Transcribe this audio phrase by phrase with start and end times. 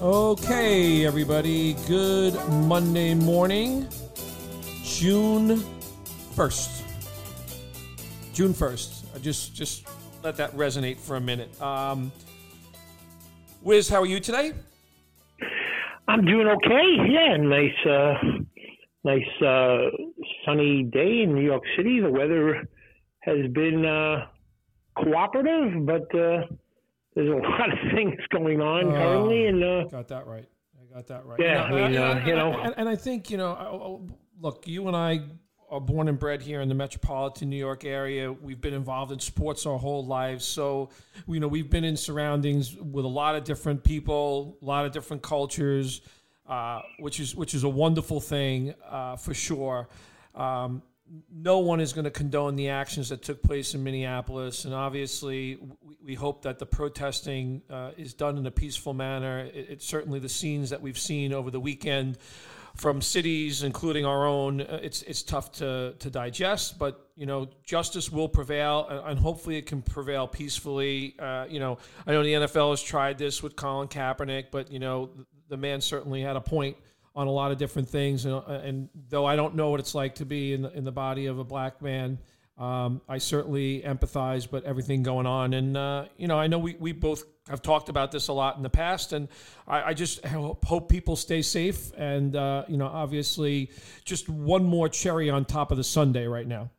[0.00, 1.74] Okay, everybody.
[1.88, 3.88] Good Monday morning,
[4.84, 5.60] June
[6.36, 6.84] first.
[8.32, 9.06] June first.
[9.12, 9.88] I just just
[10.22, 11.60] let that resonate for a minute.
[11.60, 12.12] Um,
[13.62, 14.52] Wiz, how are you today?
[16.06, 16.96] I'm doing okay.
[17.08, 18.14] Yeah, nice, uh,
[19.02, 19.90] nice uh,
[20.46, 21.98] sunny day in New York City.
[21.98, 22.68] The weather
[23.22, 24.26] has been uh,
[24.96, 26.42] cooperative, but uh,
[27.18, 30.46] there's a lot of things going on Uh, currently, and uh, Got that right.
[30.80, 31.40] I got that right.
[31.40, 33.64] Yeah, know, I mean, and- uh, you know- and, and I think you know, I-
[33.76, 35.20] I- look, you and I
[35.70, 38.32] are born and bred here in the metropolitan New York area.
[38.32, 40.90] We've been involved in sports our whole lives, so
[41.26, 44.92] you know, we've been in surroundings with a lot of different people, a lot of
[44.92, 46.00] different cultures,
[46.48, 49.88] uh, which is which is a wonderful thing uh, for sure.
[50.34, 50.82] Um,
[51.32, 55.56] no one is going to condone the actions that took place in Minneapolis, and obviously,
[55.56, 59.40] we, we hope that the protesting uh, is done in a peaceful manner.
[59.40, 62.18] It, it's certainly the scenes that we've seen over the weekend
[62.76, 64.60] from cities, including our own.
[64.60, 69.18] uh, It's it's tough to to digest, but you know, justice will prevail, and, and
[69.18, 71.16] hopefully, it can prevail peacefully.
[71.18, 74.78] Uh, you know, I know the NFL has tried this with Colin Kaepernick, but you
[74.78, 76.76] know, the, the man certainly had a point
[77.14, 78.24] on a lot of different things.
[78.24, 80.92] And, and though I don't know what it's like to be in the, in the
[80.92, 82.18] body of a black man,
[82.58, 84.48] um, I certainly empathize.
[84.50, 87.88] But everything going on, and uh, you know, I know we, we both have talked
[87.88, 89.28] about this a lot in the past, and
[89.66, 91.92] I, I just hope, hope people stay safe.
[91.96, 93.70] And uh, you know, obviously,
[94.04, 96.70] just one more cherry on top of the sundae right now.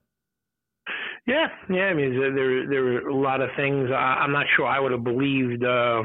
[1.26, 1.86] yeah, yeah.
[1.86, 3.90] I mean, there there are a lot of things.
[3.90, 6.04] I, I'm not sure I would have believed, uh,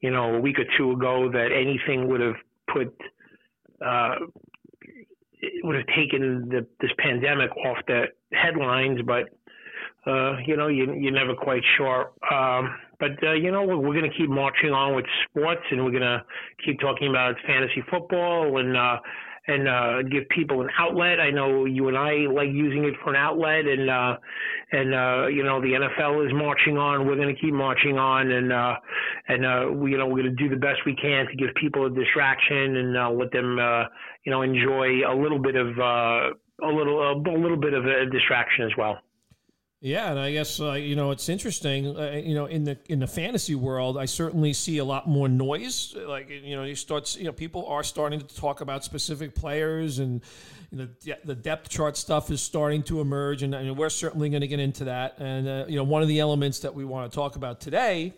[0.00, 2.36] you know, a week or two ago that anything would have
[2.72, 2.94] put.
[3.84, 4.16] Uh,
[5.62, 9.28] would have taken the, this pandemic off the headlines, but
[10.06, 12.10] uh, you know, you, you're never quite sure.
[12.32, 15.84] Um, but uh, you know, we're, we're going to keep marching on with sports, and
[15.84, 16.24] we're going to
[16.64, 18.98] keep talking about fantasy football and uh,
[19.48, 21.18] and uh, give people an outlet.
[21.20, 24.16] I know you and I like using it for an outlet, and uh,
[24.72, 27.06] and uh, you know, the NFL is marching on.
[27.06, 28.74] We're going to keep marching on, and uh,
[29.28, 31.48] and uh, we, you know, we're going to do the best we can to give
[31.54, 33.84] people a distraction and uh, let them, uh,
[34.24, 36.28] you know, enjoy a little bit of uh,
[36.62, 38.98] a little a little bit of a distraction as well.
[39.80, 41.96] Yeah, and I guess uh, you know it's interesting.
[41.96, 45.28] Uh, you know, in the in the fantasy world, I certainly see a lot more
[45.28, 45.94] noise.
[45.96, 50.00] Like you know, you start you know people are starting to talk about specific players,
[50.00, 50.20] and
[50.72, 54.28] you know, the, the depth chart stuff is starting to emerge, and, and we're certainly
[54.28, 55.18] going to get into that.
[55.18, 58.14] And uh, you know, one of the elements that we want to talk about today,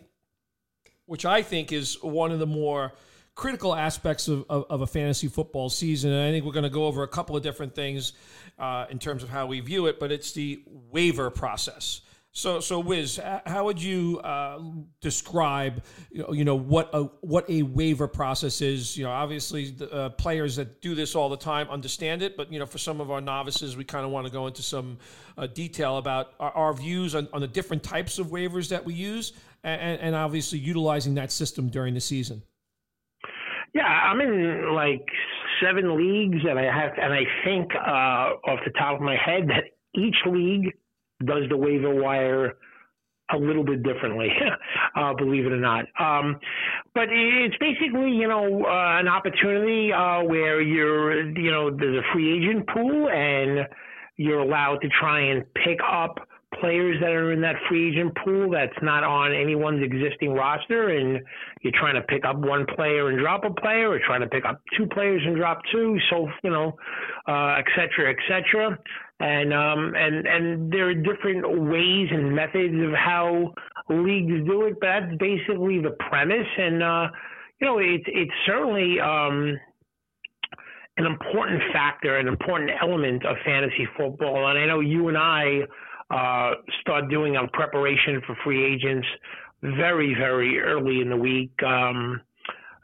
[1.05, 2.93] which I think is one of the more
[3.35, 6.11] critical aspects of, of, of a fantasy football season.
[6.11, 8.13] And I think we're going to go over a couple of different things
[8.59, 12.01] uh, in terms of how we view it, but it's the waiver process.
[12.33, 14.59] So, so Wiz, how would you uh,
[15.01, 18.95] describe, you know, you know, what a what a waiver process is?
[18.95, 22.49] You know, obviously, the uh, players that do this all the time understand it, but
[22.49, 24.97] you know, for some of our novices, we kind of want to go into some
[25.37, 28.93] uh, detail about our, our views on, on the different types of waivers that we
[28.93, 29.33] use,
[29.65, 32.41] and, and obviously utilizing that system during the season.
[33.73, 35.05] Yeah, I'm in like
[35.63, 39.47] seven leagues, and I have, and I think uh, off the top of my head
[39.47, 39.63] that
[39.95, 40.73] each league
[41.25, 42.53] does the waiver wire
[43.33, 44.27] a little bit differently,
[44.95, 45.85] uh, believe it or not.
[45.99, 46.37] Um,
[46.93, 52.13] but it's basically, you know, uh, an opportunity uh, where you're, you know, there's a
[52.13, 53.67] free agent pool, and
[54.17, 56.19] you're allowed to try and pick up
[56.59, 61.19] players that are in that free agent pool that's not on anyone's existing roster and
[61.61, 64.45] you're trying to pick up one player and drop a player or trying to pick
[64.45, 66.73] up two players and drop two so you know
[67.27, 68.77] uh et cetera et cetera
[69.19, 73.53] and um and and there are different ways and methods of how
[73.89, 77.07] leagues do it but that's basically the premise and uh
[77.59, 79.57] you know it's it's certainly um
[80.97, 84.47] an important factor, an important element of fantasy football.
[84.47, 85.61] And I know you and I
[86.13, 89.07] uh, start doing our preparation for free agents
[89.61, 91.51] very, very early in the week.
[91.63, 92.21] Um,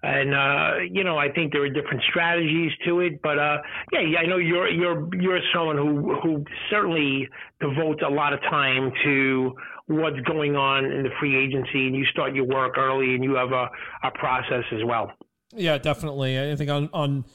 [0.03, 3.57] and uh, you know, I think there are different strategies to it, but uh,
[3.91, 7.27] yeah, I know you're you're you're someone who who certainly
[7.59, 9.56] devotes a lot of time to
[9.88, 13.33] what's going on in the free agency, and you start your work early, and you
[13.35, 13.69] have a,
[14.03, 15.12] a process as well.
[15.56, 16.51] Yeah, definitely.
[16.51, 17.25] I think on on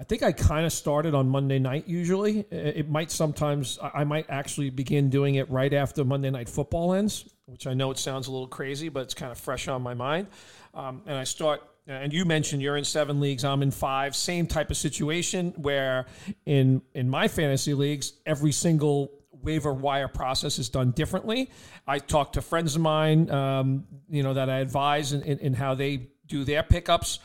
[0.00, 2.46] I think I kind of started on Monday night usually.
[2.50, 6.94] It might sometimes I I might actually begin doing it right after Monday night football
[6.94, 9.82] ends, which I know it sounds a little crazy, but it's kind of fresh on
[9.82, 10.28] my mind.
[10.72, 14.16] Um, and I start and you mentioned you're in seven leagues, I'm in five.
[14.16, 16.06] Same type of situation where
[16.46, 19.12] in in my fantasy leagues, every single
[19.42, 21.50] waiver wire process is done differently.
[21.86, 25.52] I talk to friends of mine, um, you know, that I advise in, in, in
[25.52, 27.18] how they do their pickups.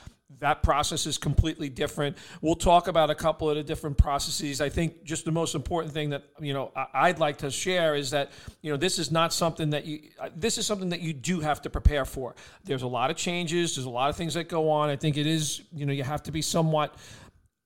[0.46, 2.18] That process is completely different.
[2.40, 4.62] We'll talk about a couple of the different processes.
[4.62, 8.12] I think just the most important thing that you know I'd like to share is
[8.12, 8.32] that
[8.62, 11.40] you know this is not something that you uh, this is something that you do
[11.40, 12.36] have to prepare for.
[12.64, 13.76] There's a lot of changes.
[13.76, 14.90] There's a lot of things that go on.
[14.90, 16.96] I think it is you know you have to be somewhat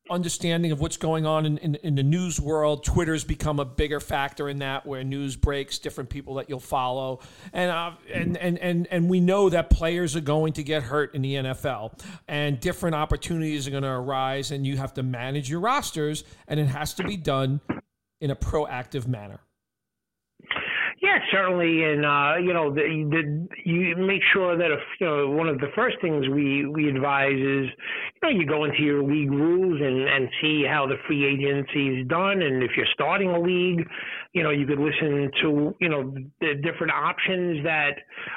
[0.09, 2.83] understanding of what's going on in, in, in, the news world.
[2.83, 7.19] Twitter's become a bigger factor in that, where news breaks, different people that you'll follow,
[7.53, 11.15] and uh, and and and and we know that players are going to get hurt
[11.15, 15.49] in the NFL, and different opportunities are going to arise, and you have to manage
[15.49, 17.61] your rosters, and it has to be done
[18.21, 19.39] in a proactive manner.
[21.01, 25.29] Yeah, certainly, and uh, you know, the, the, you make sure that if you know
[25.29, 29.01] one of the first things we we advise is you know you go into your
[29.01, 33.29] league rules and and see how the free agency is done, and if you're starting
[33.29, 33.87] a league,
[34.33, 37.91] you know you could listen to you know the different options that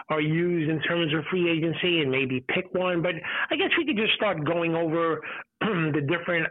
[0.09, 3.03] are used in terms of free agency and maybe pick one.
[3.03, 3.15] But
[3.51, 5.21] I guess we could just start going over
[5.61, 6.47] the different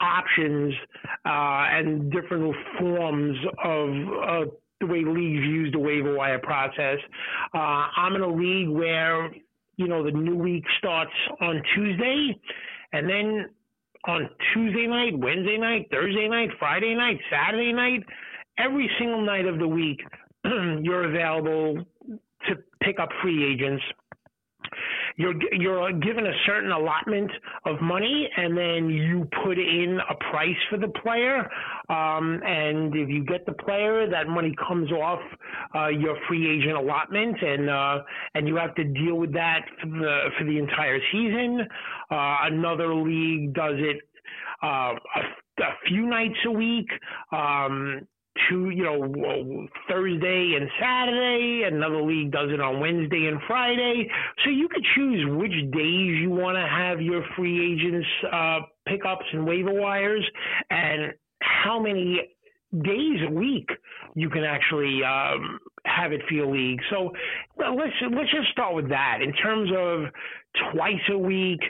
[0.00, 0.74] options
[1.24, 3.90] uh, and different forms of
[4.26, 4.50] uh,
[4.82, 6.98] the way leagues use the waiver wire process.
[7.54, 9.30] Uh, I'm in a league where
[9.76, 12.36] you know the new week starts on Tuesday,
[12.92, 13.48] and then
[14.06, 18.02] on Tuesday night, Wednesday night, Thursday night, Friday night, Saturday night,
[18.58, 20.00] every single night of the week,
[20.44, 21.84] you're available
[22.48, 23.82] to pick up free agents
[25.16, 27.30] you're you're given a certain allotment
[27.66, 31.48] of money, and then you put in a price for the player.
[31.88, 35.20] Um, and if you get the player, that money comes off
[35.74, 37.98] uh, your free agent allotment, and uh,
[38.34, 41.60] and you have to deal with that for the for the entire season.
[42.10, 44.00] Uh, another league does it
[44.62, 46.88] uh, a, a, few nights a week.
[47.32, 48.06] Um,
[48.50, 51.62] you know, Thursday and Saturday.
[51.70, 54.08] Another league does it on Wednesday and Friday.
[54.44, 59.24] So you could choose which days you want to have your free agents uh, pickups
[59.32, 60.24] and waiver wires,
[60.70, 62.20] and how many
[62.72, 63.68] days a week
[64.14, 66.80] you can actually um, have it your league.
[66.90, 67.12] So
[67.58, 69.18] let's let's just start with that.
[69.22, 70.04] In terms of
[70.72, 71.60] twice a week,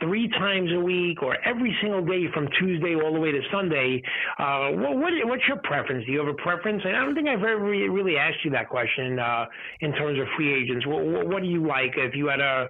[0.00, 4.02] three times a week or every single day from Tuesday all the way to Sunday.
[4.38, 6.04] Uh, what, what, what's your preference?
[6.06, 6.82] Do you have a preference?
[6.84, 9.46] And I don't think I've ever really asked you that question uh,
[9.80, 10.86] in terms of free agents.
[10.86, 12.68] What, what, what do you like if you had to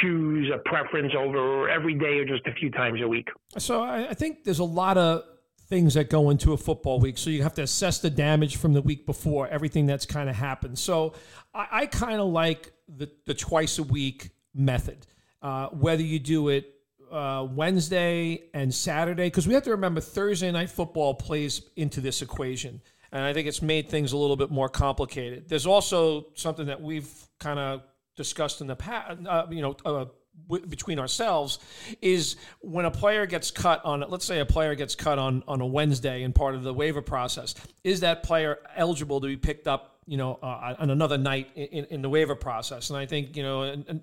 [0.00, 3.28] choose a preference over every day or just a few times a week?
[3.58, 5.24] So I, I think there's a lot of
[5.70, 7.16] things that go into a football week.
[7.16, 10.36] So you have to assess the damage from the week before, everything that's kind of
[10.36, 10.78] happened.
[10.78, 11.14] So
[11.54, 15.06] I, I kind of like the, the twice a week method
[15.42, 16.74] uh, whether you do it
[17.10, 22.22] uh, Wednesday and Saturday, because we have to remember Thursday night football plays into this
[22.22, 22.80] equation.
[23.12, 25.48] And I think it's made things a little bit more complicated.
[25.48, 27.82] There's also something that we've kind of
[28.16, 30.04] discussed in the past, uh, you know, uh,
[30.48, 31.58] w- between ourselves,
[32.00, 35.60] is when a player gets cut on, let's say a player gets cut on on
[35.60, 37.54] a Wednesday in part of the waiver process,
[37.84, 41.84] is that player eligible to be picked up, you know, uh, on another night in,
[41.86, 42.90] in, the waiver process?
[42.90, 44.02] And I think, you know, and, and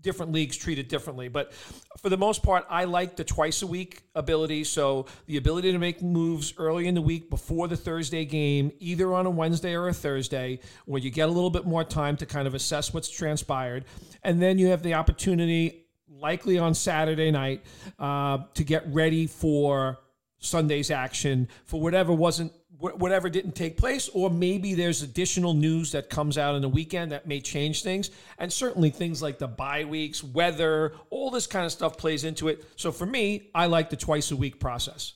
[0.00, 1.28] different leagues treat it differently.
[1.28, 1.52] But
[1.98, 4.64] for the most part, I like the twice a week ability.
[4.64, 9.12] So the ability to make moves early in the week before the Thursday game, either
[9.14, 12.26] on a Wednesday or a Thursday, where you get a little bit more time to
[12.26, 13.84] kind of assess what's transpired.
[14.22, 17.64] And then you have the opportunity, likely on Saturday night,
[17.98, 19.98] uh, to get ready for
[20.38, 26.10] Sunday's action for whatever wasn't whatever didn't take place, or maybe there's additional news that
[26.10, 28.10] comes out in the weekend that may change things.
[28.38, 32.48] And certainly things like the bye weeks, weather, all this kind of stuff plays into
[32.48, 32.64] it.
[32.76, 35.14] So for me, I like the twice a week process.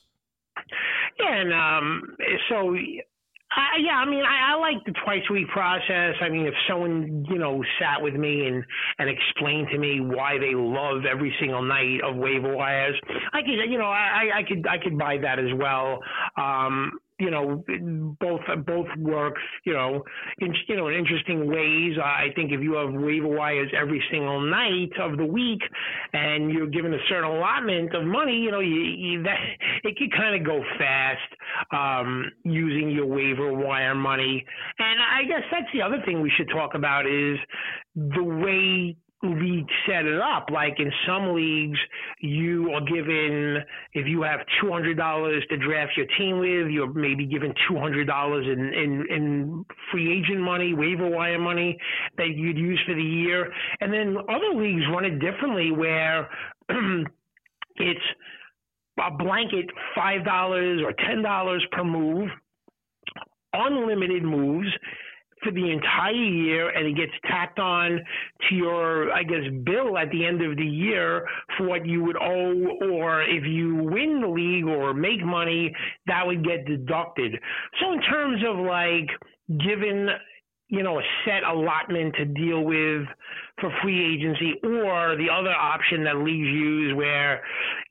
[1.19, 2.15] Yeah, and um,
[2.49, 2.75] so
[3.55, 6.15] uh, yeah, I mean, I, I like the twice a week process.
[6.21, 8.63] I mean, if someone you know sat with me and
[8.97, 12.95] and explained to me why they love every single night of waiver wires,
[13.33, 15.99] I could you know I I could I could buy that as well.
[16.37, 17.63] Um, you know,
[18.19, 20.03] both both works, you know,
[20.39, 21.97] in you know, in interesting ways.
[22.03, 25.61] I think if you have waiver wires every single night of the week,
[26.13, 29.37] and you're given a certain allotment of money, you know, you, you that
[29.83, 31.19] it could kind of go fast
[31.71, 34.43] um, using your waiver wire money.
[34.79, 37.37] And I guess that's the other thing we should talk about is
[37.95, 40.47] the way league set it up.
[40.51, 41.77] Like in some leagues,
[42.19, 43.57] you are given
[43.93, 47.77] if you have two hundred dollars to draft your team with, you're maybe given two
[47.77, 51.77] hundred dollars in, in in free agent money, waiver wire money
[52.17, 53.51] that you'd use for the year.
[53.79, 56.29] And then other leagues run it differently, where
[57.75, 57.99] it's
[58.99, 62.29] a blanket five dollars or ten dollars per move,
[63.53, 64.69] unlimited moves
[65.43, 67.99] for the entire year and it gets tacked on
[68.49, 71.25] to your, I guess, bill at the end of the year
[71.57, 75.73] for what you would owe, or if you win the league or make money,
[76.07, 77.33] that would get deducted.
[77.79, 79.09] So, in terms of like,
[79.59, 80.07] given
[80.71, 83.05] you know, a set allotment to deal with
[83.59, 87.41] for free agency, or the other option that leagues use where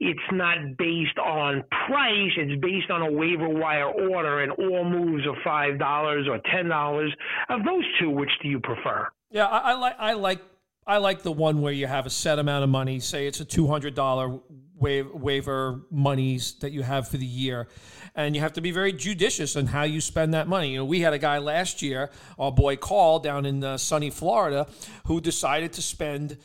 [0.00, 5.26] it's not based on price, it's based on a waiver wire order and all moves
[5.26, 7.14] are five dollars or ten dollars.
[7.50, 9.06] Of those two, which do you prefer?
[9.30, 10.40] Yeah, I, I like I like
[10.86, 12.98] I like the one where you have a set amount of money.
[12.98, 14.40] Say it's a two hundred dollar
[14.80, 17.68] waiver monies that you have for the year,
[18.14, 20.72] and you have to be very judicious on how you spend that money.
[20.72, 24.10] You know, we had a guy last year, our boy Carl down in uh, sunny
[24.10, 24.66] Florida,
[25.06, 26.38] who decided to spend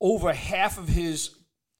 [0.00, 1.34] over half of his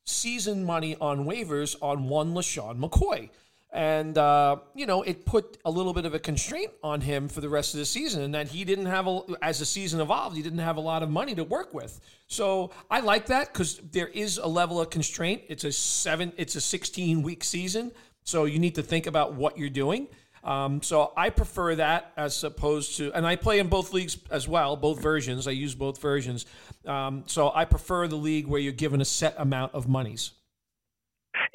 [0.07, 3.31] season money on waivers on one LeSean McCoy.
[3.75, 7.40] And, uh, you know, it put a little bit of a constraint on him for
[7.40, 10.37] the rest of the season, and that he didn't have, a, as the season evolved,
[10.37, 12.00] he didn't have a lot of money to work with.
[12.28, 15.43] So I like that because there is a level of constraint.
[15.49, 17.90] It's a seven, it's a 16 week season.
[18.23, 20.07] So you need to think about what you're doing.
[20.45, 24.47] Um, so I prefer that as opposed to, and I play in both leagues as
[24.47, 25.49] well, both versions.
[25.49, 26.47] I use both versions.
[26.87, 30.33] Um, so I prefer the league where you're given a set amount of monies.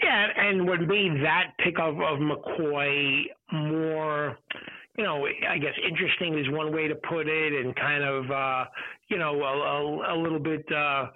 [0.02, 4.38] Yeah, and what made that pickup of McCoy more
[5.00, 8.66] you know, I guess interesting is one way to put it, and kind of, uh,
[9.10, 11.08] you know, a, a, a little bit, uh,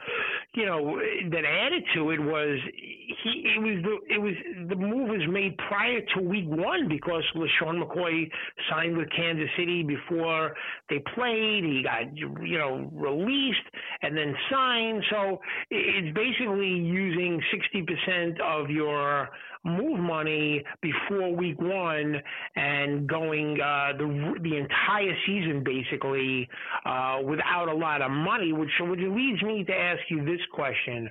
[0.55, 0.99] you know,
[1.31, 2.59] that added to it was
[3.23, 3.53] he.
[3.55, 4.33] It was the it was
[4.69, 8.29] the move was made prior to week one because LeSean McCoy
[8.69, 10.55] signed with Kansas City before
[10.89, 11.63] they played.
[11.63, 13.65] He got you know released
[14.01, 15.03] and then signed.
[15.11, 19.29] So it's basically using sixty percent of your
[19.65, 22.21] move money before week one
[22.55, 26.47] and going uh, the the entire season basically
[26.85, 31.09] uh, without a lot of money, which which leads me to ask you this question.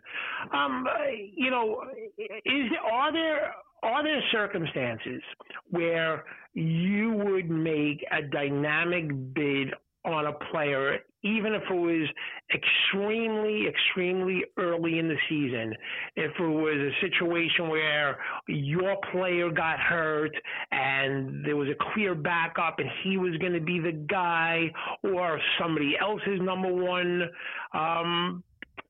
[0.53, 0.87] Um,
[1.35, 1.83] you know,
[2.19, 5.23] is are there are there circumstances
[5.71, 6.25] where
[6.55, 12.09] you would make a dynamic bid on a player, even if it was
[12.53, 15.75] extremely, extremely early in the season.
[16.17, 18.19] If it was a situation where
[18.49, 20.33] your player got hurt
[20.73, 24.71] and there was a clear backup and he was going to be the guy,
[25.05, 27.29] or somebody else's number one
[27.73, 28.43] um,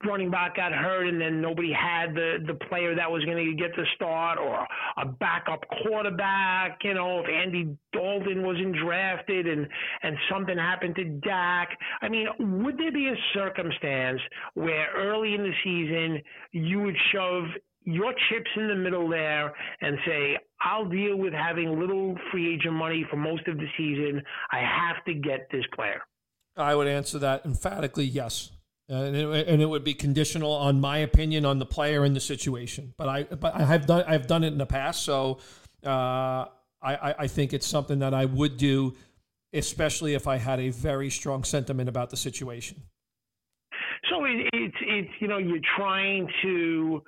[0.06, 3.54] running back got hurt and then nobody had the the player that was going to
[3.54, 4.66] get the start or
[4.98, 9.66] a backup quarterback you know if Andy Dalton wasn't drafted and
[10.02, 14.20] and something happened to Dak I mean would there be a circumstance
[14.54, 17.44] where early in the season you would shove
[17.84, 22.74] your chips in the middle there and say, I'll deal with having little free agent
[22.74, 24.22] money for most of the season.
[24.50, 26.00] I have to get this player.
[26.56, 28.50] I would answer that emphatically yes.
[28.88, 32.20] And, it, and, it, would be conditional on my opinion on the player and the
[32.20, 32.92] situation.
[32.96, 35.38] But I, but I have done, I've done it in the past, so
[35.86, 36.46] uh,
[36.82, 38.94] I, I think it's something that I would do,
[39.52, 42.82] especially if I had a very strong sentiment about the situation.
[44.10, 47.02] So it, it's, it's, you know, you're trying to,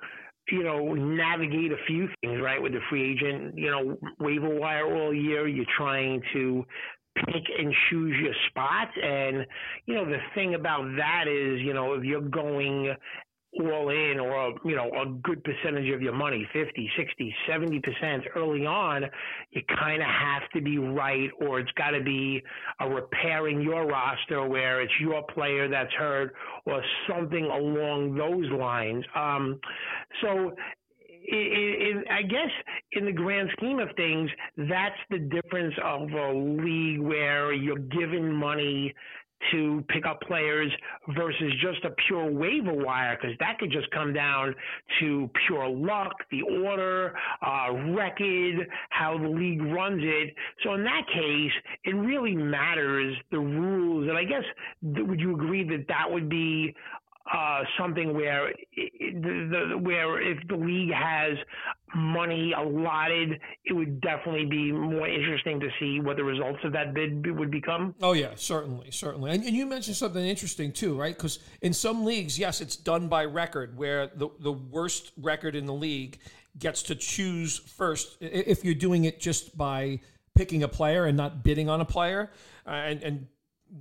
[0.49, 2.61] you know, navigate a few things, right?
[2.61, 5.47] With the free agent, you know, waiver wire all year.
[5.47, 6.65] You're trying to
[7.15, 8.91] pick and choose your spots.
[9.01, 9.45] And,
[9.85, 12.93] you know, the thing about that is, you know, if you're going
[13.59, 18.65] all in or, you know, a good percentage of your money, 50, 60, 70% early
[18.65, 19.05] on,
[19.51, 22.43] you kind of have to be right or it's got to be
[22.79, 26.33] a repairing your roster where it's your player that's hurt
[26.65, 29.05] or something along those lines.
[29.15, 29.59] Um,
[30.21, 30.53] so
[31.31, 32.51] I guess
[32.93, 38.31] in the grand scheme of things, that's the difference of a league where you're given
[38.33, 38.93] money
[39.51, 40.71] to pick up players
[41.09, 44.55] versus just a pure waiver wire because that could just come down
[44.99, 47.13] to pure luck, the order,
[47.45, 50.33] uh, record, how the league runs it.
[50.63, 51.51] So in that case,
[51.83, 54.07] it really matters the rules.
[54.07, 54.43] And I guess
[54.81, 56.73] would you agree that that would be
[57.33, 61.37] uh, something where the, the, where if the league has
[61.95, 66.93] money allotted, it would definitely be more interesting to see what the results of that
[66.93, 67.95] bid would become.
[68.01, 69.31] Oh yeah, certainly, certainly.
[69.31, 71.15] And, and you mentioned something interesting too, right?
[71.15, 75.65] Because in some leagues, yes, it's done by record, where the the worst record in
[75.65, 76.19] the league
[76.59, 78.17] gets to choose first.
[78.21, 79.99] If you're doing it just by
[80.35, 82.31] picking a player and not bidding on a player,
[82.67, 83.27] uh, and and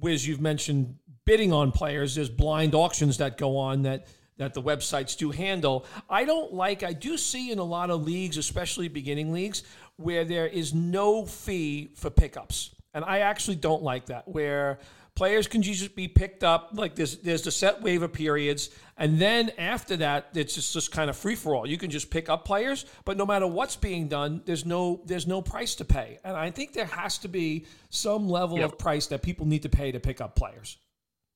[0.00, 2.14] Wiz, you've mentioned bidding on players.
[2.14, 5.86] There's blind auctions that go on that that the websites do handle.
[6.10, 6.82] I don't like.
[6.82, 9.62] I do see in a lot of leagues, especially beginning leagues,
[9.96, 12.74] where there is no fee for pickups.
[12.92, 14.78] And I actually don't like that, where
[15.16, 16.70] players can just be picked up.
[16.74, 21.10] Like there's there's the set waiver periods, and then after that, it's just, just kind
[21.10, 21.66] of free for all.
[21.66, 25.26] You can just pick up players, but no matter what's being done, there's no there's
[25.26, 26.18] no price to pay.
[26.24, 28.72] And I think there has to be some level yep.
[28.72, 30.76] of price that people need to pay to pick up players.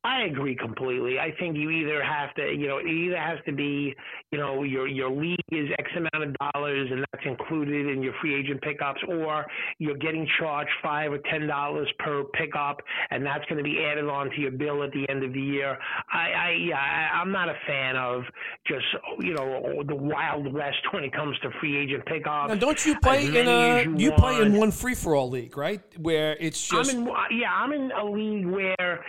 [0.08, 1.18] I agree completely.
[1.18, 3.94] I think you either have to, you know, it either has to be,
[4.32, 8.14] you know, your your league is X amount of dollars and that's included in your
[8.22, 9.44] free agent pickups, or
[9.78, 12.78] you're getting charged five or ten dollars per pickup,
[13.10, 15.40] and that's going to be added on to your bill at the end of the
[15.40, 15.76] year.
[16.10, 18.22] I, I yeah, I, I'm not a fan of
[18.66, 18.86] just,
[19.20, 22.48] you know, the wild west when it comes to free agent pickups.
[22.48, 25.56] Now, don't you play in a you, you play in one free for all league,
[25.58, 25.82] right?
[25.98, 29.04] Where it's just I'm in, yeah, I'm in a league where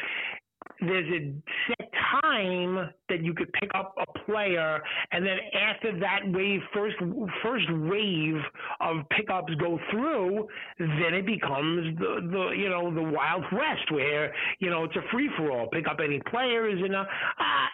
[0.82, 1.34] there's a
[1.68, 1.90] set
[2.22, 4.82] time that you could pick up a player,
[5.12, 6.96] and then after that wave first
[7.44, 8.42] first wave
[8.82, 14.34] of pickups go through, then it becomes the, the you know the wild west where
[14.60, 15.68] you know it's a free for all.
[15.68, 17.06] Pick up any players and uh,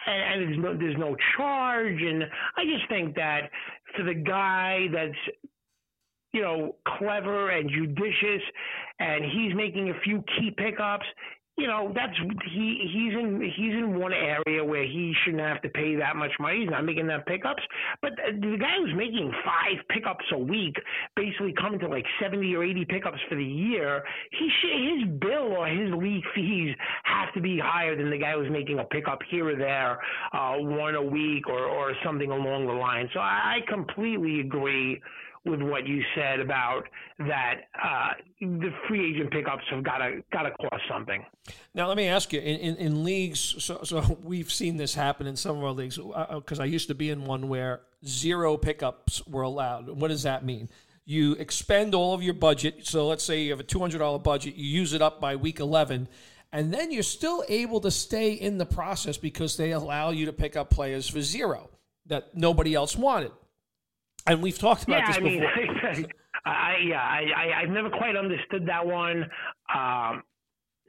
[0.06, 2.24] and, and there's no there's no charge, and
[2.56, 3.50] I just think that
[3.96, 5.38] for the guy that's
[6.36, 8.42] you know, clever and judicious,
[8.98, 11.06] and he's making a few key pickups
[11.56, 12.12] you know that's
[12.52, 16.32] he he's in he's in one area where he shouldn't have to pay that much
[16.38, 16.60] money.
[16.60, 17.62] He's not making that pickups,
[18.02, 20.76] but the guy who's making five pickups a week,
[21.16, 25.56] basically coming to like seventy or eighty pickups for the year, he should, his bill
[25.56, 29.20] or his league fees have to be higher than the guy who's making a pickup
[29.30, 29.98] here or there,
[30.32, 33.08] uh, one a week or or something along the line.
[33.14, 35.00] So I, I completely agree
[35.46, 36.84] with what you said about
[37.18, 38.10] that uh,
[38.40, 41.24] the free agent pickups have got to got to cost something.
[41.74, 45.26] Now, let me ask you: in, in, in leagues, so, so, we've seen this happen
[45.26, 48.56] in some of our leagues because uh, I used to be in one where zero
[48.56, 49.88] pickups were allowed.
[49.88, 50.68] What does that mean?
[51.04, 52.86] You expend all of your budget.
[52.86, 55.36] So let's say you have a two hundred dollar budget, you use it up by
[55.36, 56.08] week eleven.
[56.52, 60.32] And then you're still able to stay in the process because they allow you to
[60.32, 61.68] pick up players for zero
[62.06, 63.32] that nobody else wanted.
[64.26, 65.94] And we've talked about yeah, this I before.
[65.94, 66.06] Mean,
[66.44, 69.24] I, yeah, I, I, have never quite understood that one.
[69.74, 70.22] Um,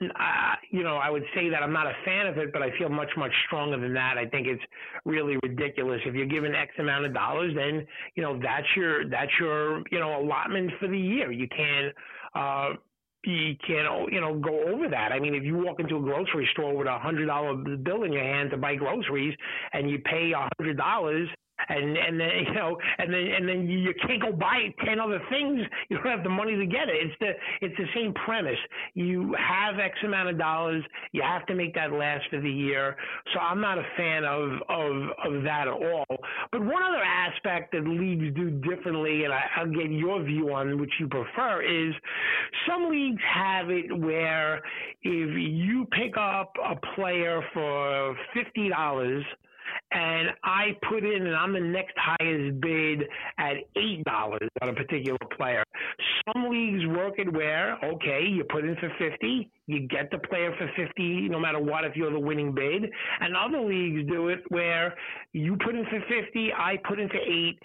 [0.02, 2.69] uh, you know, I would say that I'm not a fan of it, but I
[2.78, 4.17] feel much, much stronger than that.
[4.17, 4.62] I think it's
[5.06, 6.00] really ridiculous.
[6.06, 10.00] If you're given X amount of dollars, then you know that's your that's your you
[10.00, 11.32] know allotment for the year.
[11.32, 11.95] You can't.
[12.36, 12.78] Uh,
[13.23, 15.12] you can't you know go over that.
[15.12, 18.13] I mean, if you walk into a grocery store with a hundred dollar bill in
[18.13, 19.36] your hand to buy groceries
[19.73, 21.28] and you pay a hundred dollars
[21.70, 25.22] and and then you know and then and then you can't go buy ten other
[25.30, 25.62] things.
[25.89, 26.96] You don't have the money to get it.
[26.96, 27.32] It's the
[27.65, 28.60] it's the same premise.
[28.93, 30.84] You have x amount of dollars.
[31.12, 32.96] You have to make that last for the year.
[33.34, 36.06] So i'm not a fan of of of that at all.
[36.52, 40.80] But one other aspect that leagues do differently and I, i'll get your view on
[40.80, 41.93] which you prefer is
[42.67, 44.58] some leagues have it where
[45.04, 49.24] if you pick up a player for fifty dollars
[49.91, 53.04] and I put in, and I'm the next highest bid
[53.38, 55.63] at eight dollars on a particular player.
[56.26, 60.54] Some leagues work it where okay, you put in for fifty, you get the player
[60.58, 62.84] for fifty, no matter what, if you're the winning bid.
[63.21, 64.93] And other leagues do it where
[65.34, 67.60] you put in for fifty, I put in for eight,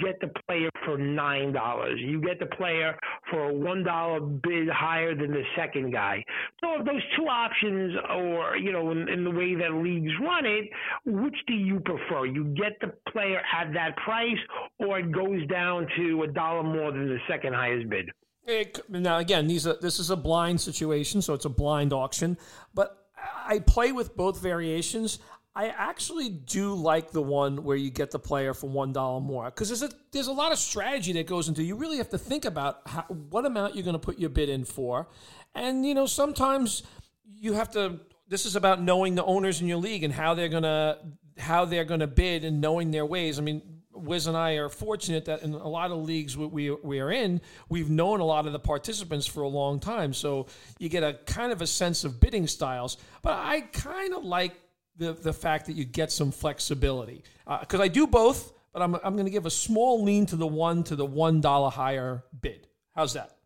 [0.00, 1.98] get the player for nine dollars.
[2.00, 2.96] You get the player
[3.30, 6.24] for a one dollar bid higher than the second guy.
[6.62, 10.68] So those two options, or you know, in, in, the way that leagues run it,
[11.06, 12.26] which do you prefer?
[12.26, 14.38] You get the player at that price,
[14.78, 18.10] or it goes down to a dollar more than the second highest bid.
[18.46, 22.38] It, now again, these are, this is a blind situation, so it's a blind auction.
[22.74, 23.08] But
[23.46, 25.18] I play with both variations.
[25.58, 29.46] I actually do like the one where you get the player for one dollar more
[29.46, 31.64] because there's a there's a lot of strategy that goes into.
[31.64, 34.48] You really have to think about how, what amount you're going to put your bid
[34.48, 35.08] in for,
[35.56, 36.84] and you know sometimes
[37.24, 37.98] you have to.
[38.28, 40.98] This is about knowing the owners in your league and how they're gonna
[41.36, 43.40] how they're gonna bid and knowing their ways.
[43.40, 46.70] I mean, Wiz and I are fortunate that in a lot of leagues we, we,
[46.70, 50.14] we are in, we've known a lot of the participants for a long time.
[50.14, 50.46] So
[50.78, 52.96] you get a kind of a sense of bidding styles.
[53.22, 54.54] But I kind of like
[54.98, 57.22] the, the fact that you get some flexibility.
[57.60, 60.36] Because uh, I do both, but I'm, I'm going to give a small lean to
[60.36, 62.66] the one to the $1 higher bid.
[62.94, 63.38] How's that?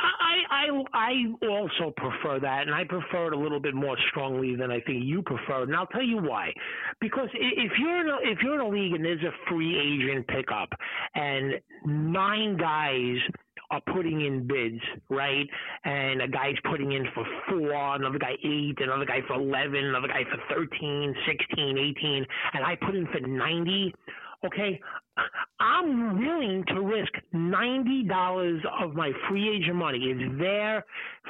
[0.00, 0.62] I, I
[0.94, 4.80] I also prefer that, and I prefer it a little bit more strongly than I
[4.80, 5.62] think you prefer.
[5.62, 6.52] And I'll tell you why.
[7.00, 10.26] Because if you're in a, if you're in a league and there's a free agent
[10.28, 10.70] pickup,
[11.14, 11.54] and
[11.84, 13.18] nine guys
[13.72, 15.48] are putting in bids, right?
[15.84, 20.08] And a guy's putting in for four, another guy eight, another guy for 11, another
[20.08, 23.94] guy for 13, 16, 18, and I put in for 90.
[24.44, 24.80] Okay,
[25.60, 29.98] I'm willing to risk ninety dollars of my free agent money.
[29.98, 30.84] It's there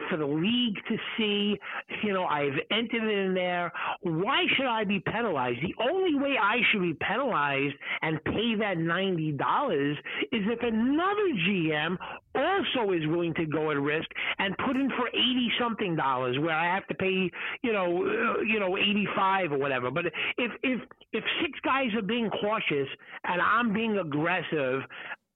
[0.09, 1.59] for the league to see.
[2.03, 3.71] You know, I've entered it in there.
[4.01, 5.59] Why should I be penalized?
[5.61, 9.99] The only way I should be penalized and pay that ninety dollars
[10.31, 11.99] is if another GM
[12.35, 16.55] also is willing to go at risk and put in for eighty something dollars, where
[16.55, 17.31] I have to pay,
[17.62, 19.90] you know, uh, you know, eighty five or whatever.
[19.90, 20.07] But
[20.38, 20.81] if if
[21.12, 22.88] if six guys are being cautious
[23.25, 24.83] and I'm being aggressive,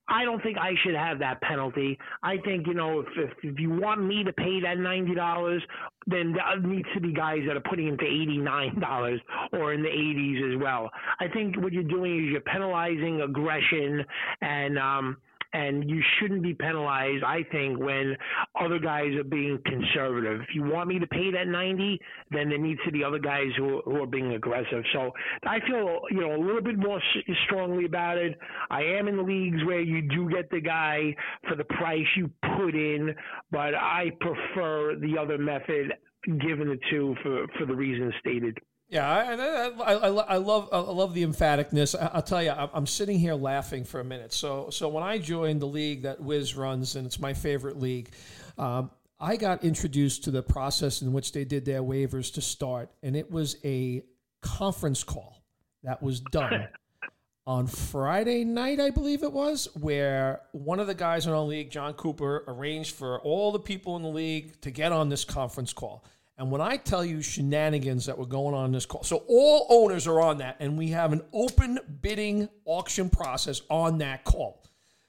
[0.08, 1.98] I don't think I should have that penalty.
[2.22, 5.62] I think you know if if, if you want me to pay that ninety dollars,
[6.06, 9.20] then there needs to be guys that are putting into eighty nine dollars
[9.52, 10.90] or in the eighties as well.
[11.18, 14.04] I think what you're doing is you're penalizing aggression
[14.40, 15.16] and um,
[15.56, 17.24] and you shouldn't be penalized.
[17.24, 18.14] I think when
[18.60, 20.42] other guys are being conservative.
[20.42, 21.98] If you want me to pay that ninety,
[22.30, 24.84] then there needs to be other guys who, who are being aggressive.
[24.92, 25.12] So
[25.44, 27.00] I feel you know a little bit more
[27.46, 28.38] strongly about it.
[28.70, 31.14] I am in leagues where you do get the guy
[31.48, 33.14] for the price you put in,
[33.50, 35.92] but I prefer the other method
[36.40, 38.58] given the two for for the reasons stated.
[38.88, 41.96] Yeah, I, I, I, I, love I love the emphaticness.
[42.14, 44.32] I'll tell you, I'm sitting here laughing for a minute.
[44.32, 48.10] So so when I joined the league that Wiz runs, and it's my favorite league,
[48.58, 52.90] um, I got introduced to the process in which they did their waivers to start,
[53.02, 54.02] and it was a
[54.40, 55.42] conference call
[55.82, 56.68] that was done
[57.46, 61.70] on Friday night, I believe it was, where one of the guys in our league,
[61.70, 65.72] John Cooper, arranged for all the people in the league to get on this conference
[65.72, 66.04] call.
[66.38, 69.66] And when I tell you shenanigans that were going on in this call, so all
[69.70, 74.62] owners are on that, and we have an open bidding auction process on that call.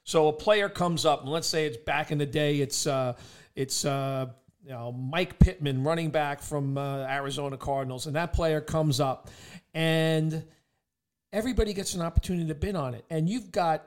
[0.04, 3.14] So a player comes up, and let's say it's back in the day, it's uh,
[3.56, 4.28] it's uh,
[4.64, 9.30] you know Mike Pittman, running back from uh, Arizona Cardinals, and that player comes up,
[9.74, 10.46] and
[11.34, 13.84] everybody gets an opportunity to bid on it, and you've got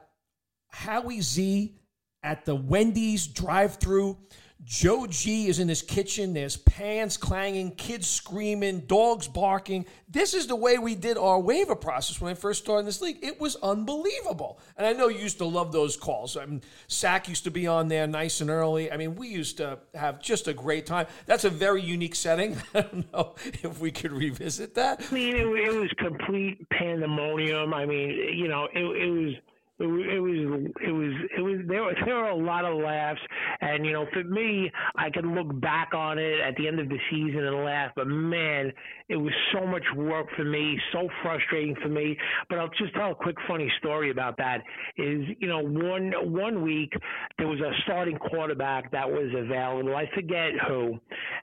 [0.68, 1.74] Howie Z
[2.22, 4.18] at the Wendy's drive-through
[4.64, 6.34] Joe G is in his kitchen.
[6.34, 9.86] There's pans clanging, kids screaming, dogs barking.
[10.08, 13.18] This is the way we did our waiver process when I first started this league.
[13.22, 14.60] It was unbelievable.
[14.76, 16.36] And I know you used to love those calls.
[16.36, 18.92] I mean, Sack used to be on there nice and early.
[18.92, 21.06] I mean, we used to have just a great time.
[21.24, 22.56] That's a very unique setting.
[22.74, 25.02] I don't know if we could revisit that.
[25.10, 27.72] I mean, it, it was complete pandemonium.
[27.72, 29.34] I mean, you know, it, it was
[29.80, 33.20] it, was it was it was there were there were a lot of laughs.
[33.60, 36.88] And you know for me I can look back on it at the end of
[36.88, 38.72] the season and laugh but man
[39.08, 42.16] it was so much work for me so frustrating for me.
[42.48, 44.58] But I'll just tell a quick funny story about that
[44.96, 46.92] is you know one one week
[47.38, 49.96] there was a starting quarterback that was available.
[49.96, 50.98] I forget who.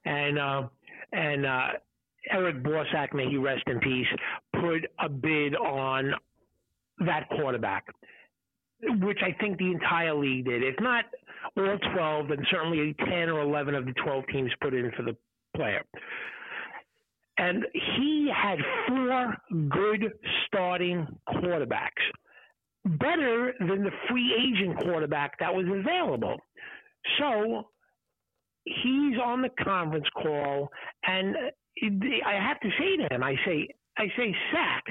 [0.05, 0.63] And uh
[1.11, 1.67] and uh
[2.29, 4.07] Eric Borsak, may he rest in peace,
[4.53, 6.13] put a bid on
[6.99, 7.85] that quarterback
[8.81, 10.63] which I think the entire league did.
[10.63, 11.05] If not
[11.55, 15.15] all 12, then certainly 10 or 11 of the 12 teams put in for the
[15.55, 15.83] player.
[17.37, 17.65] And
[17.97, 19.35] he had four
[19.69, 20.11] good
[20.47, 21.89] starting quarterbacks,
[22.85, 26.37] better than the free agent quarterback that was available.
[27.19, 27.67] So
[28.65, 30.69] he's on the conference call,
[31.05, 31.35] and
[32.25, 34.83] I have to say to him, I say, I say, Sack,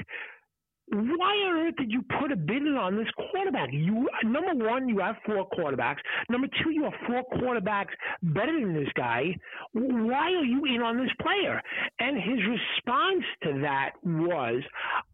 [0.89, 3.69] why on earth did you put a bid in on this quarterback?
[3.73, 5.97] You number one, you have four quarterbacks.
[6.29, 7.91] Number two, you have four quarterbacks
[8.23, 9.35] better than this guy.
[9.73, 11.61] Why are you in on this player?
[11.99, 14.63] And his response to that was,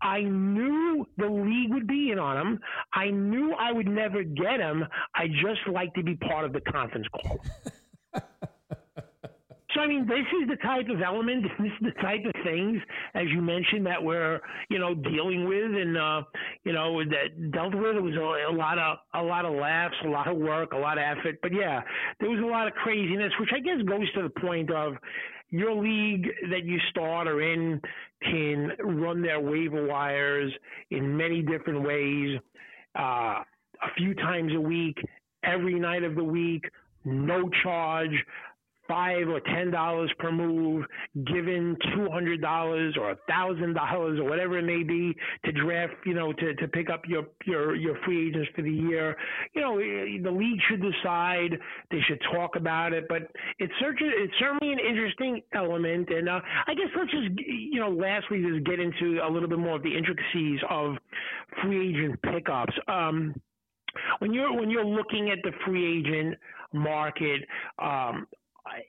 [0.02, 2.60] I knew the league would be in on him.
[2.94, 4.84] I knew I would never get him.
[5.16, 7.44] I just like to be part of the conference call.
[9.84, 12.80] I mean, this is the type of element, this is the type of things,
[13.16, 16.22] as you mentioned, that we're you know dealing with, and uh,
[16.64, 17.98] you know that dealt with.
[17.98, 20.78] It was a, a lot of a lot of laughs, a lot of work, a
[20.78, 21.36] lot of effort.
[21.42, 21.82] But yeah,
[22.22, 24.94] there was a lot of craziness, which I guess goes to the point of
[25.50, 27.82] your league that you start or in
[28.22, 30.52] can run their waiver wires
[30.92, 32.40] in many different ways,
[32.98, 34.98] uh, a few times a week,
[35.44, 36.64] every night of the week,
[37.04, 38.16] no charge
[38.94, 40.86] five or ten dollars per move,
[41.26, 45.94] given two hundred dollars or a thousand dollars or whatever it may be to draft,
[46.06, 49.16] you know, to, to pick up your, your your free agents for the year.
[49.56, 51.58] You know, the league should decide.
[51.90, 53.06] They should talk about it.
[53.10, 53.24] But
[53.58, 56.10] it's certainly it's certainly an interesting element.
[56.10, 59.60] And uh, I guess let's just you know, lastly, just get into a little bit
[59.60, 60.96] more of the intricacies of
[61.62, 62.74] free agent pickups.
[62.88, 63.34] Um,
[64.20, 66.38] when you're when you're looking at the free agent
[66.74, 67.42] market,
[67.80, 68.28] um,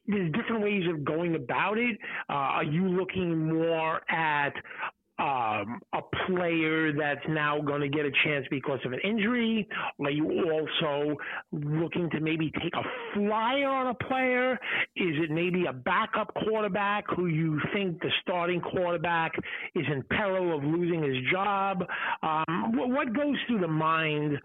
[0.06, 1.98] there's different ways of going about it.
[2.28, 4.52] Uh, are you looking more at
[5.18, 9.68] um, a player that's now going to get a chance because of an injury?
[10.00, 11.16] Are you also
[11.52, 12.82] looking to maybe take a
[13.14, 14.54] flyer on a player?
[14.96, 19.32] Is it maybe a backup quarterback who you think the starting quarterback
[19.74, 21.84] is in peril of losing his job?
[22.22, 24.38] Um, what goes through the mind?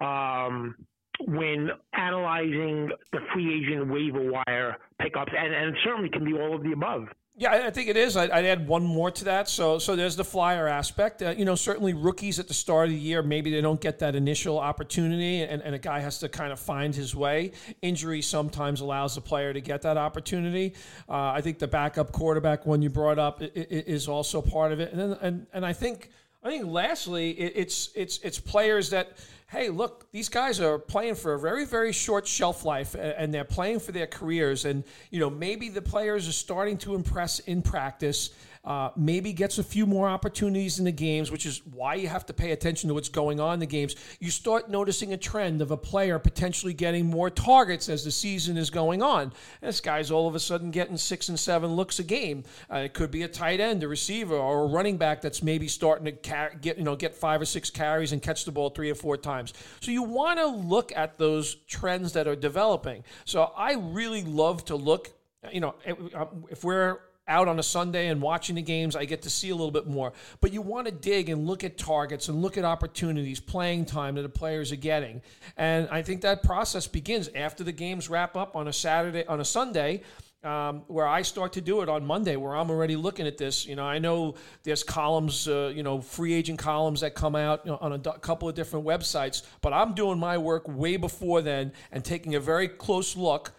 [0.00, 0.74] Um,
[1.24, 6.54] when analyzing the free agent waiver wire pickups, and, and it certainly can be all
[6.54, 7.08] of the above.
[7.38, 8.16] Yeah, I think it is.
[8.16, 9.46] I'd, add one more to that.
[9.50, 11.20] So, so there's the flyer aspect.
[11.20, 13.98] Uh, you know, certainly rookies at the start of the year, maybe they don't get
[13.98, 17.52] that initial opportunity, and, and a guy has to kind of find his way.
[17.82, 20.72] Injury sometimes allows the player to get that opportunity.
[21.10, 24.92] Uh, I think the backup quarterback one you brought up is also part of it,
[24.92, 26.10] and then, and and I think
[26.46, 31.34] I think lastly, it's it's it's players that hey, look, these guys are playing for
[31.34, 34.64] a very, very short shelf life and they're playing for their careers.
[34.64, 38.30] And, you know, maybe the players are starting to impress in practice
[38.66, 42.26] uh, maybe gets a few more opportunities in the games, which is why you have
[42.26, 43.94] to pay attention to what's going on in the games.
[44.18, 48.56] You start noticing a trend of a player potentially getting more targets as the season
[48.56, 49.32] is going on.
[49.60, 52.42] This guy's all of a sudden getting six and seven looks a game.
[52.68, 55.68] Uh, it could be a tight end, a receiver, or a running back that's maybe
[55.68, 58.70] starting to car- get you know get five or six carries and catch the ball
[58.70, 59.35] three or four times.
[59.80, 63.04] So you want to look at those trends that are developing.
[63.24, 65.10] So I really love to look.
[65.52, 65.74] You know,
[66.14, 69.50] um, if we're out on a Sunday and watching the games, I get to see
[69.50, 70.12] a little bit more.
[70.40, 74.14] But you want to dig and look at targets and look at opportunities, playing time
[74.14, 75.22] that the players are getting.
[75.56, 79.40] And I think that process begins after the games wrap up on a Saturday, on
[79.40, 80.02] a Sunday.
[80.46, 83.66] Um, where I start to do it on Monday, where I'm already looking at this.
[83.66, 87.66] You know, I know there's columns, uh, you know, free agent columns that come out
[87.66, 90.98] you know, on a d- couple of different websites, but I'm doing my work way
[90.98, 93.54] before then and taking a very close look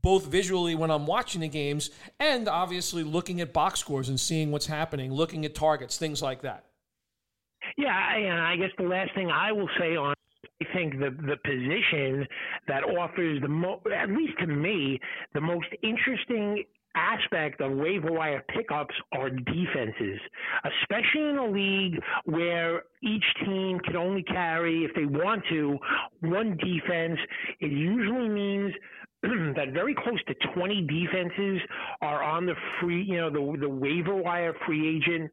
[0.00, 4.50] both visually when I'm watching the games and obviously looking at box scores and seeing
[4.50, 6.64] what's happening, looking at targets, things like that.
[7.76, 10.14] Yeah, and I guess the last thing I will say on
[10.62, 12.26] I think the the position
[12.68, 15.00] that offers the most, at least to me,
[15.34, 20.20] the most interesting aspect of waiver wire pickups are defenses,
[20.64, 25.78] especially in a league where each team can only carry, if they want to,
[26.20, 27.18] one defense.
[27.60, 28.72] It usually means
[29.22, 31.60] that very close to 20 defenses
[32.00, 35.30] are on the free, you know, the the waiver wire free agent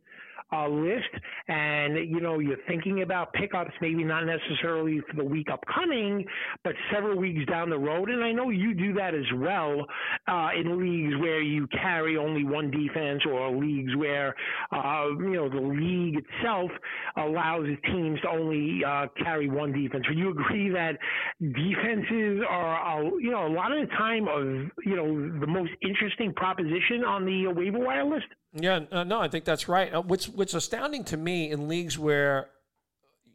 [0.54, 1.10] uh, list,
[1.48, 6.26] and you know you're thinking about pickups, maybe not necessarily for the week upcoming,
[6.64, 8.10] but several weeks down the road.
[8.10, 9.86] And I know you do that as well
[10.28, 14.36] uh, in leagues where you carry only one defense, or leagues where
[14.72, 16.72] uh, you know the league itself
[17.18, 20.06] allows teams to only uh, carry one defense.
[20.08, 20.98] Would you agree that
[21.42, 26.34] defenses are, you know, a lot of the time of you know the most interesting
[26.34, 28.28] proposition on the waiver wire list?
[28.60, 29.94] Yeah, uh, no, I think that's right.
[29.94, 32.50] Uh, what's what's astounding to me in leagues where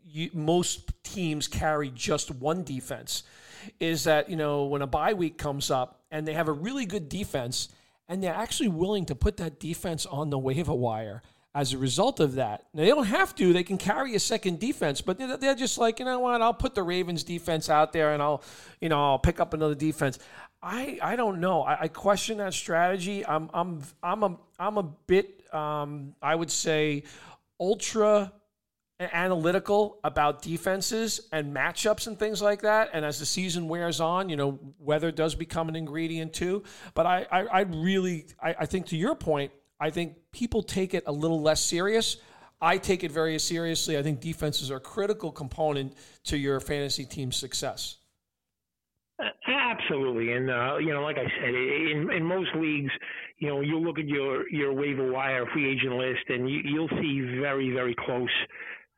[0.05, 3.23] you, most teams carry just one defense
[3.79, 6.87] is that you know when a bye week comes up and they have a really
[6.87, 7.69] good defense
[8.09, 11.23] and they're actually willing to put that defense on the waiver wire
[11.55, 12.65] as a result of that.
[12.73, 13.53] Now, they don't have to.
[13.53, 16.41] They can carry a second defense, but they're just like, you know what?
[16.41, 18.43] I'll put the Ravens defense out there and I'll,
[18.81, 20.19] you know, I'll pick up another defense.
[20.63, 21.63] I, I don't know.
[21.63, 23.27] I, I question that strategy.
[23.27, 27.03] I'm I'm I'm a I'm a bit um, I would say
[27.59, 28.33] ultra
[29.01, 32.91] analytical about defenses and matchups and things like that.
[32.93, 36.63] And as the season wears on, you know, weather does become an ingredient too.
[36.95, 40.95] But I I, I really I, I think to your point, I think people take
[40.95, 42.19] it a little less serious.
[42.61, 43.99] I take it very seriously.
[43.99, 45.95] I think defenses are a critical component
[46.27, 47.97] to your fantasy team's success.
[49.47, 52.91] Absolutely, and uh, you know, like I said, in in most leagues,
[53.39, 56.89] you know, you look at your your waiver wire free agent list, and you, you'll
[57.01, 58.29] see very very close,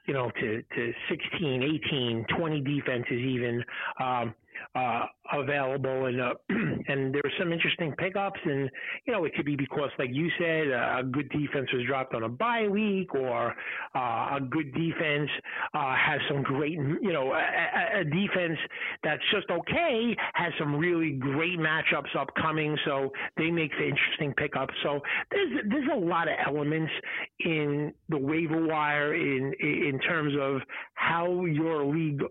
[0.07, 3.63] you know, to to 16, 18, 20 defenses even.
[4.01, 4.35] Um,
[4.75, 8.71] uh, available, and uh, and there were some interesting pickups, and
[9.07, 12.25] you know it could be because, like you said, a good defense was dropped on
[12.25, 13.55] a bye week, or
[13.95, 15.31] uh, a good defense
[15.75, 18.59] uh, has some great, you know, a, a, defense
[19.03, 24.75] that's just okay has some really great matchups upcoming, so they make the interesting pickups.
[24.83, 25.01] So
[25.31, 26.93] there's there's a lot of elements
[27.41, 30.61] in the waiver wire in in terms of
[30.95, 32.23] how your league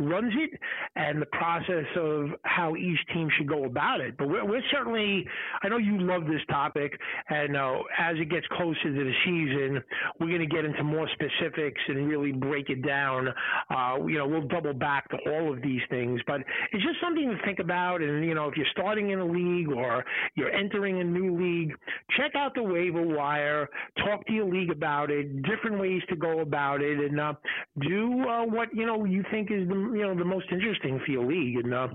[0.00, 0.58] runs it
[0.96, 4.16] and the process of how each team should go about it.
[4.16, 5.26] But we're, we're certainly,
[5.62, 9.82] I know you love this topic, and uh, as it gets closer to the season,
[10.18, 13.28] we're going to get into more specifics and really break it down.
[13.70, 16.40] Uh, you know, we'll double back to all of these things, but
[16.72, 18.02] it's just something to think about.
[18.02, 21.74] And, you know, if you're starting in a league or you're entering a new league,
[22.16, 26.40] check out the waiver wire, talk to your league about it, different ways to go
[26.40, 27.32] about it, and uh,
[27.80, 31.12] do uh, what, you know, you think is the you know the most interesting for
[31.12, 31.56] your league.
[31.56, 31.88] And uh,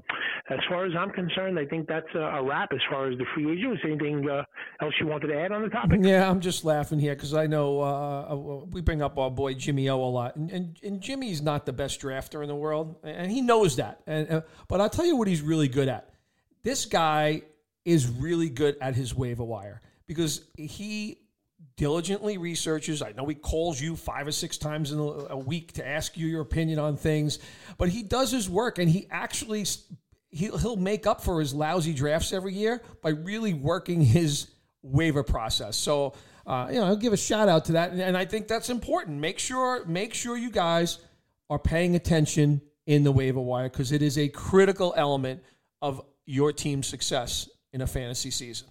[0.49, 3.25] as far as I'm concerned, I think that's a, a wrap as far as the
[3.33, 3.81] free agents.
[3.85, 4.43] Anything uh,
[4.81, 5.99] else you wanted to add on the topic?
[6.01, 8.35] Yeah, I'm just laughing here because I know uh, uh,
[8.71, 11.73] we bring up our boy Jimmy O a lot, and, and, and Jimmy's not the
[11.73, 14.01] best drafter in the world, and he knows that.
[14.07, 16.09] And uh, but I'll tell you what he's really good at.
[16.63, 17.43] This guy
[17.85, 21.19] is really good at his waiver wire because he
[21.77, 23.01] diligently researches.
[23.01, 26.27] I know he calls you five or six times in a, week to ask you
[26.27, 27.39] your opinion on things,
[27.77, 29.63] but he does his work and he actually
[30.31, 34.47] he'll, he'll make up for his lousy drafts every year by really working his
[34.81, 35.77] waiver process.
[35.77, 36.13] So,
[36.45, 38.69] uh, you know, I'll give a shout out to that, and, and I think that's
[38.69, 39.19] important.
[39.19, 40.97] Make sure make sure you guys
[41.49, 45.43] are paying attention in the waiver wire because it is a critical element
[45.81, 48.67] of your team's success in a fantasy season.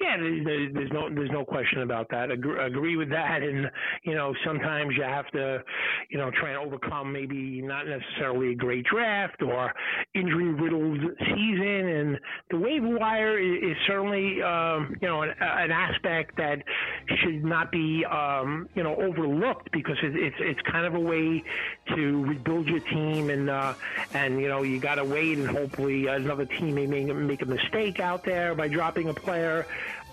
[0.00, 2.28] Yeah, there's no there's no question about that.
[2.30, 3.70] Agree, agree with that, and
[4.02, 5.62] you know sometimes you have to,
[6.10, 9.72] you know, try and overcome maybe not necessarily a great draft or
[10.16, 12.18] injury riddled season, and
[12.50, 16.56] the waiver wire is, is certainly um, you know an, an, aspect that
[17.08, 21.42] should not be um, you know overlooked because it, it's it's kind of a way
[21.94, 23.74] to rebuild your team, and uh,
[24.12, 27.46] and you know you got to wait, and hopefully another team may make, make a
[27.46, 29.66] mistake out there by dropping a player.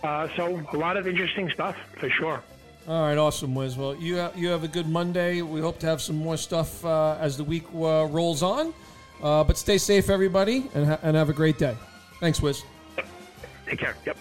[0.03, 2.43] Uh, so a lot of interesting stuff for sure.
[2.87, 3.77] All right, awesome, Wiz.
[3.77, 5.43] Well, you have, you have a good Monday.
[5.43, 8.73] We hope to have some more stuff uh, as the week uh, rolls on.
[9.21, 11.77] Uh, but stay safe, everybody, and, ha- and have a great day.
[12.19, 12.63] Thanks, Wiz.
[13.67, 13.95] Take care.
[14.05, 14.17] Yep.